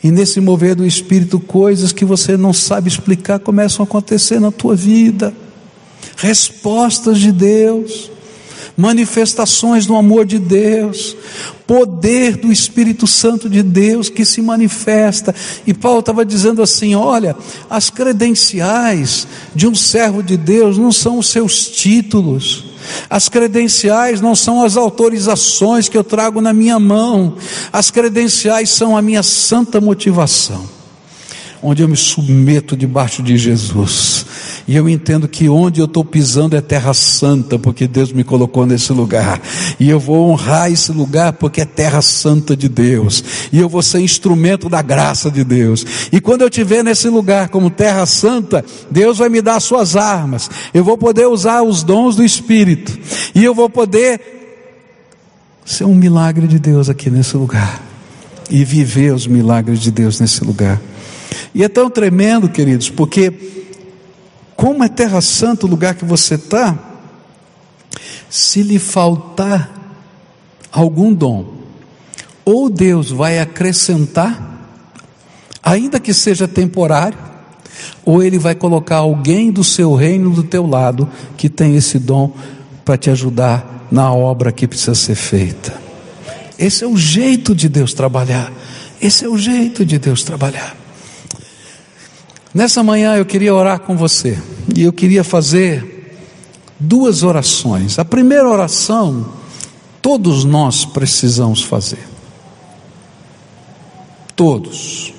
[0.04, 4.52] E nesse mover do Espírito, coisas que você não sabe explicar começam a acontecer na
[4.52, 5.34] tua vida.
[6.18, 8.12] Respostas de Deus
[8.76, 11.16] manifestações do amor de Deus,
[11.68, 15.34] poder do Espírito Santo de Deus que se manifesta.
[15.66, 17.36] E Paulo estava dizendo assim: olha,
[17.70, 22.73] as credenciais de um servo de Deus não são os seus títulos.
[23.10, 27.36] As credenciais não são as autorizações que eu trago na minha mão,
[27.72, 30.83] as credenciais são a minha santa motivação
[31.64, 34.26] onde eu me submeto debaixo de Jesus.
[34.68, 38.66] E eu entendo que onde eu estou pisando é terra santa, porque Deus me colocou
[38.66, 39.42] nesse lugar.
[39.80, 43.24] E eu vou honrar esse lugar porque é terra santa de Deus.
[43.52, 45.86] E eu vou ser instrumento da graça de Deus.
[46.12, 50.50] E quando eu estiver nesse lugar como terra santa, Deus vai me dar suas armas.
[50.74, 52.98] Eu vou poder usar os dons do Espírito.
[53.34, 54.20] E eu vou poder
[55.66, 57.82] ser um milagre de Deus aqui nesse lugar.
[58.50, 60.80] E viver os milagres de Deus nesse lugar.
[61.54, 63.32] E é tão tremendo, queridos, porque,
[64.56, 66.78] como é terra santa o lugar que você está,
[68.30, 69.72] se lhe faltar
[70.72, 71.54] algum dom,
[72.44, 74.68] ou Deus vai acrescentar,
[75.62, 77.18] ainda que seja temporário,
[78.04, 82.34] ou Ele vai colocar alguém do seu reino do teu lado que tem esse dom
[82.84, 85.74] para te ajudar na obra que precisa ser feita.
[86.58, 88.52] Esse é o jeito de Deus trabalhar.
[89.02, 90.83] Esse é o jeito de Deus trabalhar.
[92.54, 94.38] Nessa manhã eu queria orar com você
[94.76, 96.20] e eu queria fazer
[96.80, 97.98] duas orações.
[97.98, 99.26] A primeira oração,
[100.02, 102.08] todos nós precisamos fazer.
[104.36, 105.14] Todos.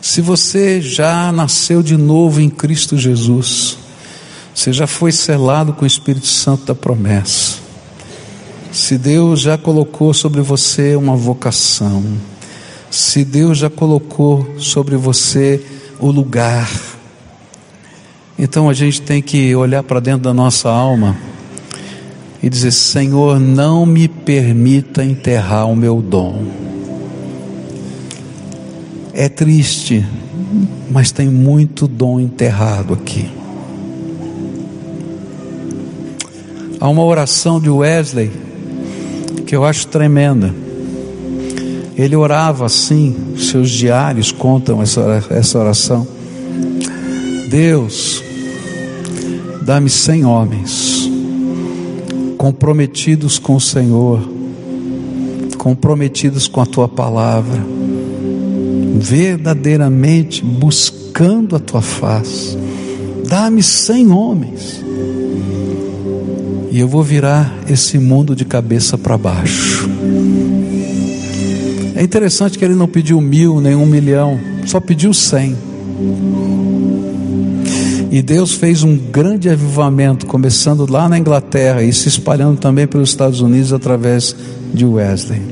[0.00, 3.76] Se você já nasceu de novo em Cristo Jesus,
[4.54, 7.58] você já foi selado com o Espírito Santo da promessa.
[8.72, 12.02] Se Deus já colocou sobre você uma vocação,
[12.90, 16.70] se Deus já colocou sobre você o lugar.
[18.38, 21.16] Então a gente tem que olhar para dentro da nossa alma
[22.42, 26.46] e dizer: Senhor, não me permita enterrar o meu dom.
[29.12, 30.06] É triste,
[30.90, 33.28] mas tem muito dom enterrado aqui.
[36.80, 38.30] Há uma oração de Wesley
[39.46, 40.54] que eu acho tremenda.
[42.00, 46.08] Ele orava assim, seus diários contam essa oração.
[47.50, 48.22] Deus,
[49.60, 51.10] dá-me cem homens
[52.38, 54.18] comprometidos com o Senhor,
[55.58, 57.60] comprometidos com a tua palavra,
[58.96, 62.56] verdadeiramente buscando a tua face.
[63.28, 64.82] Dá-me cem homens,
[66.70, 69.86] e eu vou virar esse mundo de cabeça para baixo.
[72.00, 75.54] É interessante que ele não pediu mil, nem um milhão, só pediu cem.
[78.10, 83.10] E Deus fez um grande avivamento, começando lá na Inglaterra e se espalhando também pelos
[83.10, 84.34] Estados Unidos através
[84.72, 85.42] de Wesley.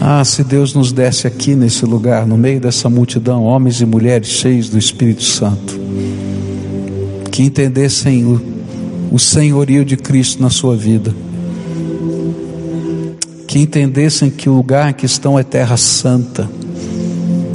[0.00, 4.28] Ah, se Deus nos desse aqui nesse lugar, no meio dessa multidão, homens e mulheres
[4.28, 5.78] cheios do Espírito Santo,
[7.30, 8.40] que entendessem o,
[9.12, 11.27] o senhorio de Cristo na sua vida
[13.48, 16.48] que entendessem que o lugar em que estão é terra santa,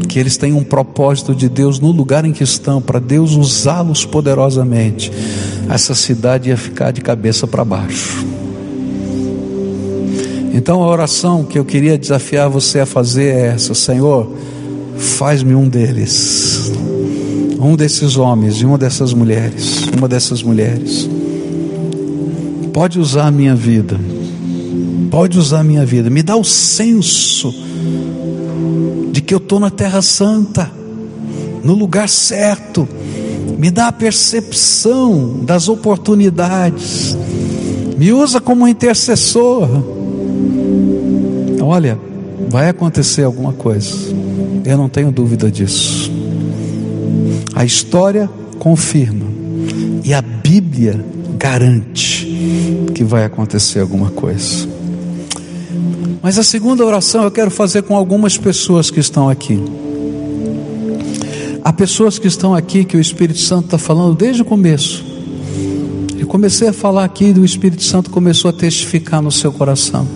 [0.09, 4.03] que eles têm um propósito de Deus no lugar em que estão, para Deus usá-los
[4.03, 5.11] poderosamente,
[5.69, 8.25] essa cidade ia ficar de cabeça para baixo.
[10.51, 14.31] Então a oração que eu queria desafiar você a fazer é essa: Senhor,
[14.97, 16.71] faz-me um deles,
[17.59, 21.07] um desses homens e uma dessas mulheres, uma dessas mulheres.
[22.71, 23.99] Pode usar a minha vida
[25.13, 27.53] pode usar a minha vida, me dá o senso
[29.11, 30.71] de que eu estou na Terra Santa,
[31.63, 32.89] no lugar certo,
[33.59, 37.15] me dá a percepção das oportunidades,
[37.95, 39.69] me usa como intercessor.
[41.61, 41.99] Olha,
[42.49, 43.93] vai acontecer alguma coisa,
[44.65, 46.11] eu não tenho dúvida disso.
[47.53, 48.27] A história
[48.57, 49.27] confirma
[50.03, 51.05] e a Bíblia
[51.37, 52.25] garante
[52.95, 54.72] que vai acontecer alguma coisa.
[56.23, 59.61] Mas a segunda oração eu quero fazer com algumas pessoas que estão aqui.
[61.61, 65.03] Há pessoas que estão aqui que o Espírito Santo está falando desde o começo.
[66.17, 70.07] Eu comecei a falar aqui e o Espírito Santo começou a testificar no seu coração.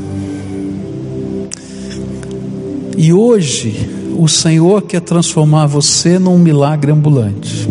[2.96, 3.76] E hoje
[4.18, 7.68] o Senhor quer transformar você num milagre ambulante.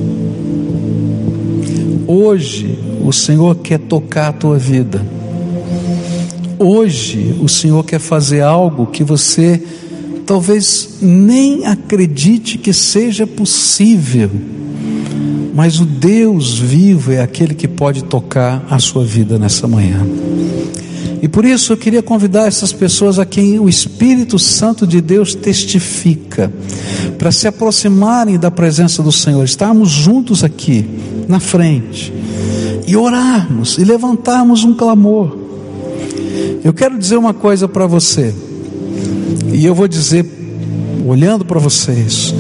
[2.07, 5.15] Hoje o Senhor quer tocar a tua vida.
[6.59, 9.62] Hoje o Senhor quer fazer algo que você
[10.24, 14.30] talvez nem acredite que seja possível,
[15.54, 20.07] mas o Deus vivo é aquele que pode tocar a sua vida nessa manhã.
[21.22, 25.34] E por isso eu queria convidar essas pessoas a quem o Espírito Santo de Deus
[25.34, 26.52] testifica,
[27.18, 30.86] para se aproximarem da presença do Senhor, estarmos juntos aqui,
[31.28, 32.12] na frente,
[32.86, 35.45] e orarmos e levantarmos um clamor.
[36.66, 38.34] Eu quero dizer uma coisa para você,
[39.52, 40.26] e eu vou dizer,
[41.06, 42.34] olhando para vocês,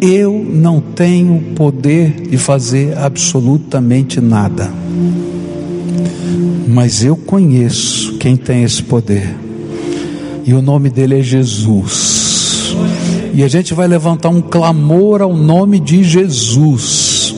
[0.00, 4.68] eu não tenho poder de fazer absolutamente nada,
[6.66, 9.32] mas eu conheço quem tem esse poder,
[10.44, 12.74] e o nome dele é Jesus,
[13.32, 17.36] e a gente vai levantar um clamor ao nome de Jesus.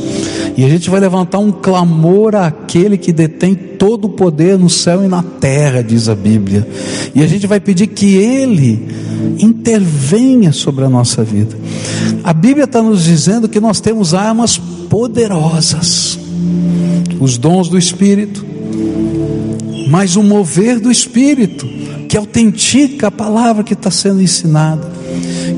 [0.57, 5.03] E a gente vai levantar um clamor àquele que detém todo o poder no céu
[5.03, 6.69] e na terra, diz a Bíblia.
[7.15, 8.87] E a gente vai pedir que Ele
[9.39, 11.57] intervenha sobre a nossa vida.
[12.23, 16.19] A Bíblia está nos dizendo que nós temos armas poderosas,
[17.19, 18.45] os dons do Espírito,
[19.89, 21.67] mas o mover do Espírito,
[22.07, 25.01] que autentica a palavra que está sendo ensinada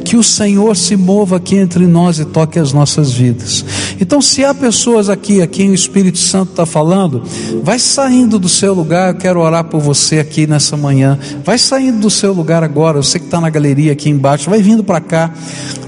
[0.05, 3.65] que o Senhor se mova aqui entre nós e toque as nossas vidas.
[4.03, 7.23] Então, se há pessoas aqui a quem o Espírito Santo está falando,
[7.63, 9.15] vai saindo do seu lugar.
[9.15, 11.17] Eu quero orar por você aqui nessa manhã.
[11.45, 13.01] Vai saindo do seu lugar agora.
[13.01, 15.33] Você que está na galeria aqui embaixo, vai vindo para cá.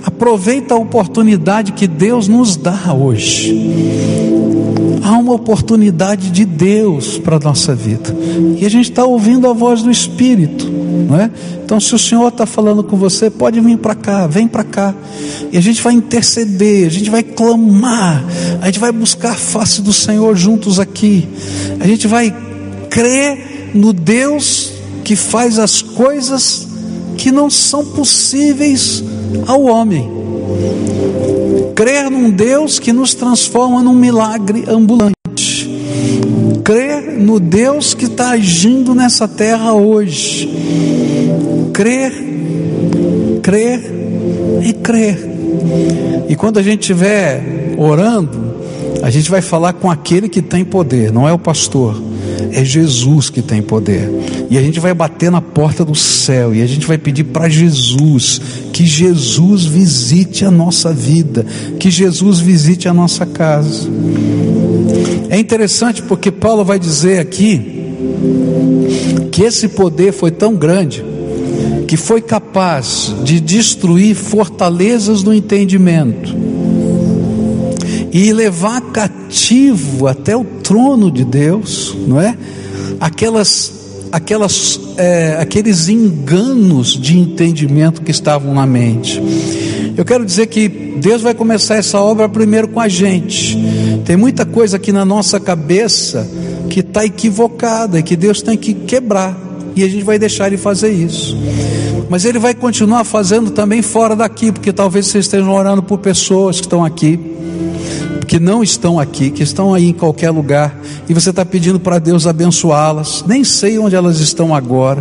[0.04, 4.63] Aproveita a oportunidade que Deus nos dá hoje.
[5.04, 8.16] Há uma oportunidade de Deus para a nossa vida.
[8.58, 10.74] E a gente está ouvindo a voz do Espírito
[11.04, 11.30] não é?
[11.64, 14.94] Então, se o Senhor está falando com você, pode vir para cá, vem para cá,
[15.50, 18.24] e a gente vai interceder, a gente vai clamar,
[18.60, 21.28] a gente vai buscar a face do Senhor juntos aqui,
[21.80, 22.34] a gente vai
[22.90, 26.68] crer no Deus que faz as coisas
[27.16, 29.02] que não são possíveis
[29.46, 30.10] ao homem.
[31.74, 35.14] Crer num Deus que nos transforma num milagre ambulante
[36.64, 40.50] crer no Deus que está agindo nessa terra hoje.
[41.74, 42.12] Crer,
[43.42, 43.80] crer
[44.62, 45.18] e crer.
[46.28, 48.54] E quando a gente estiver orando,
[49.02, 52.00] a gente vai falar com aquele que tem poder, não é o pastor,
[52.52, 54.10] é Jesus que tem poder.
[54.50, 57.48] E a gente vai bater na porta do céu e a gente vai pedir para
[57.48, 58.40] Jesus
[58.72, 61.44] que Jesus visite a nossa vida,
[61.78, 63.88] que Jesus visite a nossa casa.
[65.30, 67.60] É interessante porque Paulo vai dizer aqui
[69.30, 71.04] que esse poder foi tão grande
[71.88, 76.34] que foi capaz de destruir fortalezas do entendimento
[78.12, 82.36] e levar cativo até o trono de Deus, não é?
[83.00, 83.72] Aquelas,
[84.12, 89.20] aquelas, é, aqueles enganos de entendimento que estavam na mente.
[89.96, 93.56] Eu quero dizer que Deus vai começar essa obra primeiro com a gente.
[94.04, 96.28] Tem muita coisa aqui na nossa cabeça
[96.68, 99.38] que está equivocada e que Deus tem que quebrar.
[99.76, 101.36] E a gente vai deixar Ele fazer isso.
[102.08, 106.56] Mas Ele vai continuar fazendo também fora daqui, porque talvez vocês estejam orando por pessoas
[106.56, 107.18] que estão aqui,
[108.34, 110.76] que não estão aqui, que estão aí em qualquer lugar,
[111.08, 113.24] e você está pedindo para Deus abençoá-las.
[113.24, 115.00] Nem sei onde elas estão agora,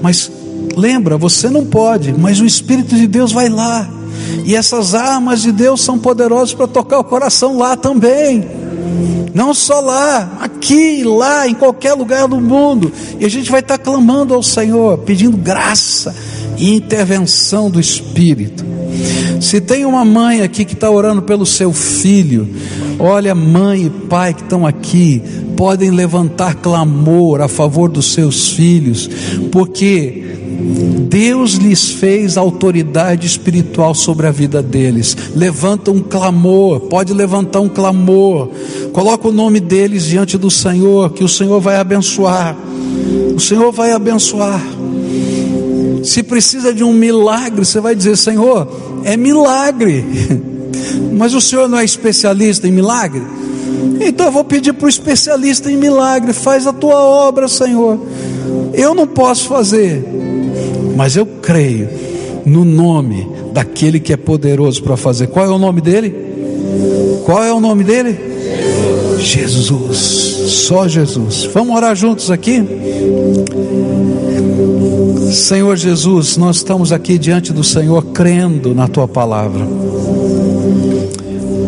[0.00, 0.32] mas
[0.74, 3.86] lembra, você não pode, mas o Espírito de Deus vai lá
[4.46, 8.48] e essas armas de Deus são poderosas para tocar o coração lá também.
[9.34, 12.90] Não só lá, aqui, lá, em qualquer lugar do mundo.
[13.18, 16.16] E a gente vai estar clamando ao Senhor, pedindo graça
[16.56, 18.69] e intervenção do Espírito.
[19.40, 22.48] Se tem uma mãe aqui que está orando pelo seu filho,
[22.98, 25.22] olha, mãe e pai que estão aqui,
[25.56, 29.08] podem levantar clamor a favor dos seus filhos,
[29.50, 30.30] porque
[31.08, 35.16] Deus lhes fez autoridade espiritual sobre a vida deles.
[35.34, 38.50] Levanta um clamor, pode levantar um clamor.
[38.92, 42.56] Coloca o nome deles diante do Senhor, que o Senhor vai abençoar.
[43.34, 44.60] O Senhor vai abençoar.
[46.02, 48.66] Se precisa de um milagre, você vai dizer: Senhor,
[49.04, 50.04] é milagre.
[51.12, 53.22] Mas o Senhor não é especialista em milagre?
[54.00, 57.98] Então eu vou pedir para o especialista em milagre: faz a tua obra, Senhor.
[58.72, 60.02] Eu não posso fazer,
[60.96, 61.88] mas eu creio
[62.44, 65.26] no nome daquele que é poderoso para fazer.
[65.28, 66.14] Qual é o nome dele?
[67.24, 68.18] Qual é o nome dele?
[69.18, 69.98] Jesus.
[70.50, 71.44] Só Jesus.
[71.52, 72.64] Vamos orar juntos aqui?
[75.30, 79.64] Senhor Jesus, nós estamos aqui diante do Senhor crendo na tua palavra.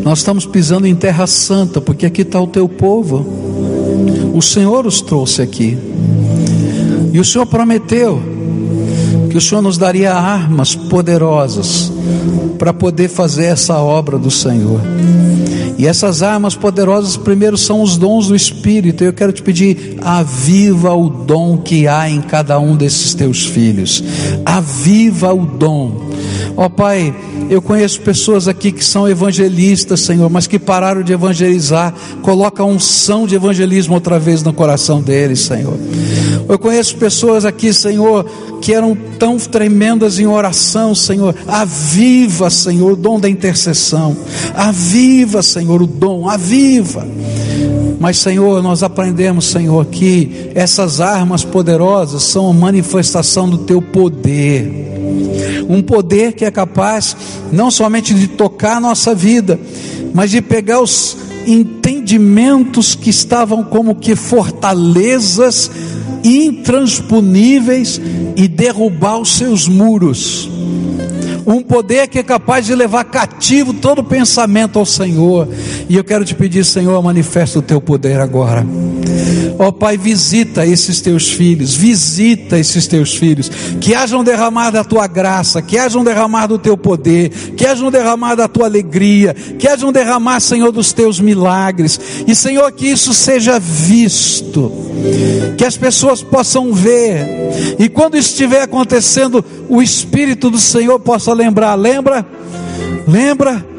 [0.02, 3.24] Nós estamos pisando em terra santa, porque aqui está o teu povo.
[4.34, 5.78] O Senhor os trouxe aqui.
[7.12, 8.20] E o Senhor prometeu
[9.30, 11.92] que o Senhor nos daria armas poderosas
[12.58, 14.80] para poder fazer essa obra do Senhor.
[15.78, 19.02] E essas armas poderosas, primeiro, são os dons do Espírito.
[19.02, 24.02] Eu quero te pedir, aviva o dom que há em cada um desses teus filhos.
[24.44, 26.10] Aviva o dom.
[26.56, 27.14] Ó oh, Pai,
[27.53, 31.92] eu conheço pessoas aqui que são evangelistas, Senhor, mas que pararam de evangelizar.
[32.22, 35.76] Coloca a unção de evangelismo outra vez no coração deles, Senhor.
[36.48, 38.24] Eu conheço pessoas aqui, Senhor,
[38.62, 41.34] que eram tão tremendas em oração, Senhor.
[41.46, 44.16] Aviva, Senhor, o dom da intercessão.
[44.55, 46.30] Aviva, Senhor, o dom.
[46.30, 47.07] Aviva.
[48.00, 54.91] Mas, Senhor, nós aprendemos, Senhor, que essas armas poderosas são a manifestação do Teu poder
[55.68, 57.16] um poder que é capaz
[57.50, 59.58] não somente de tocar a nossa vida,
[60.14, 65.70] mas de pegar os entendimentos que estavam como que fortalezas
[66.24, 68.00] intransponíveis
[68.36, 70.48] e derrubar os seus muros.
[71.44, 75.48] Um poder que é capaz de levar cativo todo pensamento ao Senhor.
[75.88, 78.64] E eu quero te pedir, Senhor, manifesta o teu poder agora.
[79.59, 83.50] Ó oh, Pai, visita esses teus filhos, visita esses teus filhos,
[83.80, 88.42] que hajam derramado a tua graça, que hajam derramado o teu poder, que hajam derramado
[88.42, 93.59] a tua alegria, que hajam derramado, Senhor, dos teus milagres, e Senhor, que isso seja
[93.59, 94.72] visto,
[95.57, 101.74] que as pessoas possam ver, e quando estiver acontecendo, o Espírito do Senhor possa lembrar,
[101.74, 102.26] lembra?
[103.07, 103.71] Lembra?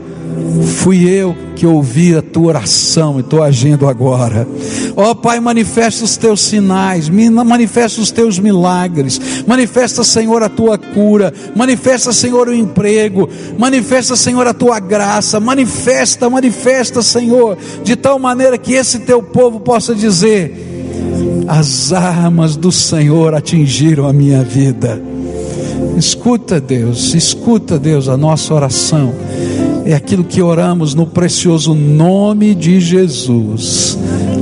[0.77, 4.47] Fui eu que ouvi a tua oração e estou agindo agora.
[4.95, 10.77] Ó oh, Pai, manifesta os teus sinais, manifesta os teus milagres, manifesta, Senhor, a tua
[10.77, 18.19] cura, manifesta, Senhor, o emprego, manifesta, Senhor, a tua graça, manifesta, manifesta, Senhor, de tal
[18.19, 20.53] maneira que esse teu povo possa dizer:
[21.47, 25.01] as armas do Senhor atingiram a minha vida.
[25.97, 29.13] Escuta, Deus, escuta, Deus, a nossa oração
[29.85, 33.97] é aquilo que oramos no precioso nome de Jesus.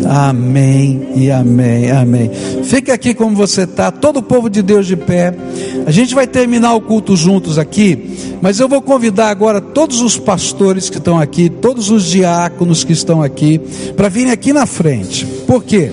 [0.07, 2.29] Amém e amém, amém.
[2.63, 5.33] Fique aqui como você está, todo o povo de Deus de pé.
[5.85, 10.17] A gente vai terminar o culto juntos aqui, mas eu vou convidar agora todos os
[10.17, 13.59] pastores que estão aqui, todos os diáconos que estão aqui,
[13.95, 15.25] para virem aqui na frente.
[15.47, 15.91] Por quê?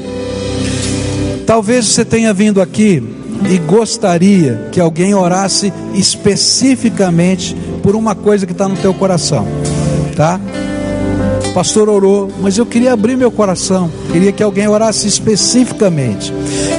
[1.46, 3.02] Talvez você tenha vindo aqui
[3.50, 7.56] e gostaria que alguém orasse especificamente
[7.88, 9.48] por uma coisa que está no teu coração,
[10.14, 10.38] tá?
[11.46, 16.30] O pastor orou, mas eu queria abrir meu coração, queria que alguém orasse especificamente.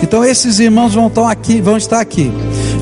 [0.03, 2.31] Então esses irmãos vão estar aqui, vão estar aqui.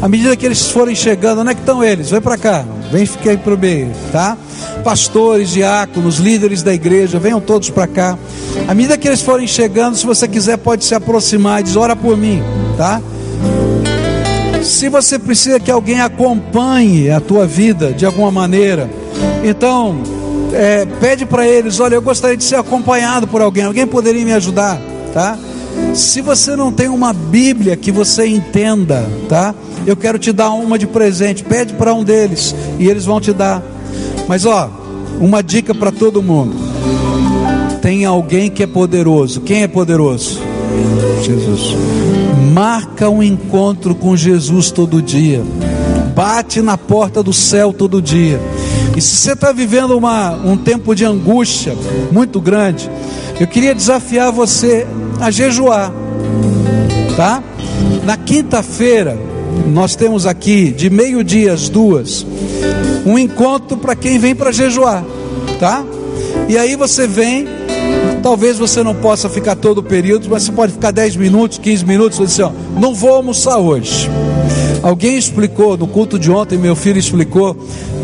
[0.02, 2.10] À medida que eles forem chegando, onde é que estão eles?
[2.10, 4.38] Vem para cá, vem ficar aí para o meio, tá?
[4.84, 8.18] Pastores, diáconos, líderes da igreja, venham todos para cá.
[8.68, 11.96] À medida que eles forem chegando, se você quiser, pode se aproximar e diz: ora
[11.96, 12.44] por mim,
[12.76, 13.02] tá?
[14.64, 18.90] Se você precisa que alguém acompanhe a tua vida de alguma maneira,
[19.44, 19.98] então
[20.54, 23.64] é, pede para eles: olha, eu gostaria de ser acompanhado por alguém.
[23.64, 24.80] Alguém poderia me ajudar,
[25.14, 25.38] tá?
[25.94, 29.54] Se você não tem uma Bíblia que você entenda, tá?
[29.86, 31.44] Eu quero te dar uma de presente.
[31.44, 33.64] Pede para um deles e eles vão te dar.
[34.28, 34.70] Mas ó,
[35.20, 36.56] uma dica para todo mundo.
[37.82, 39.42] Tem alguém que é poderoso.
[39.42, 40.47] Quem é poderoso?
[41.22, 41.76] Jesus.
[42.54, 45.44] Marca um encontro com Jesus todo dia.
[46.16, 48.40] Bate na porta do céu todo dia.
[48.96, 51.76] E se você está vivendo uma, um tempo de angústia
[52.12, 52.90] muito grande,
[53.40, 54.88] eu queria desafiar você
[55.20, 55.92] a jejuar,
[57.16, 57.44] tá?
[58.04, 59.18] Na quinta-feira,
[59.68, 62.26] nós temos aqui, de meio-dia às duas,
[63.06, 65.04] um encontro para quem vem para jejuar,
[65.60, 65.84] tá?
[66.48, 67.48] E aí você vem
[68.22, 71.86] Talvez você não possa ficar todo o período, mas você pode ficar 10 minutos, 15
[71.86, 74.10] minutos, você assim, ó, não vou almoçar hoje.
[74.84, 77.56] Alguém explicou, no culto de ontem, meu filho explicou,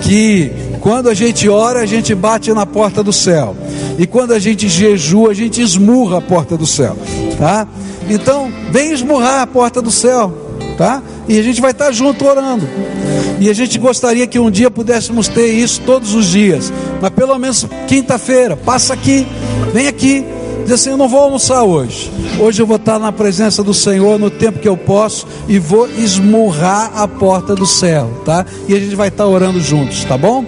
[0.01, 3.55] que quando a gente ora, a gente bate na porta do céu.
[3.97, 6.97] E quando a gente jejua, a gente esmurra a porta do céu.
[7.37, 7.67] Tá?
[8.09, 10.33] Então, vem esmurrar a porta do céu.
[10.77, 11.01] Tá?
[11.27, 12.67] E a gente vai estar junto orando.
[13.39, 16.71] E a gente gostaria que um dia pudéssemos ter isso todos os dias.
[17.01, 19.27] Mas pelo menos quinta-feira, passa aqui,
[19.73, 20.25] vem aqui,
[20.63, 22.11] diz assim: Eu não vou almoçar hoje.
[22.39, 25.87] Hoje eu vou estar na presença do Senhor no tempo que eu posso e vou
[25.87, 28.45] esmurrar a porta do céu, tá?
[28.67, 30.45] E a gente vai estar orando juntos, tá bom?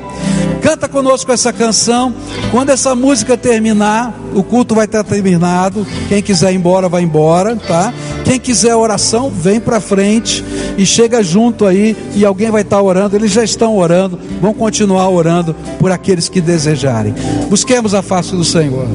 [0.61, 2.11] Canta conosco essa canção.
[2.51, 5.86] Quando essa música terminar, o culto vai estar terminado.
[6.09, 7.93] Quem quiser ir embora, vai embora, tá?
[8.26, 10.43] Quem quiser oração, vem para frente
[10.78, 13.15] e chega junto aí e alguém vai estar orando.
[13.15, 17.13] Eles já estão orando, vão continuar orando por aqueles que desejarem.
[17.49, 18.88] Busquemos a face do Senhor.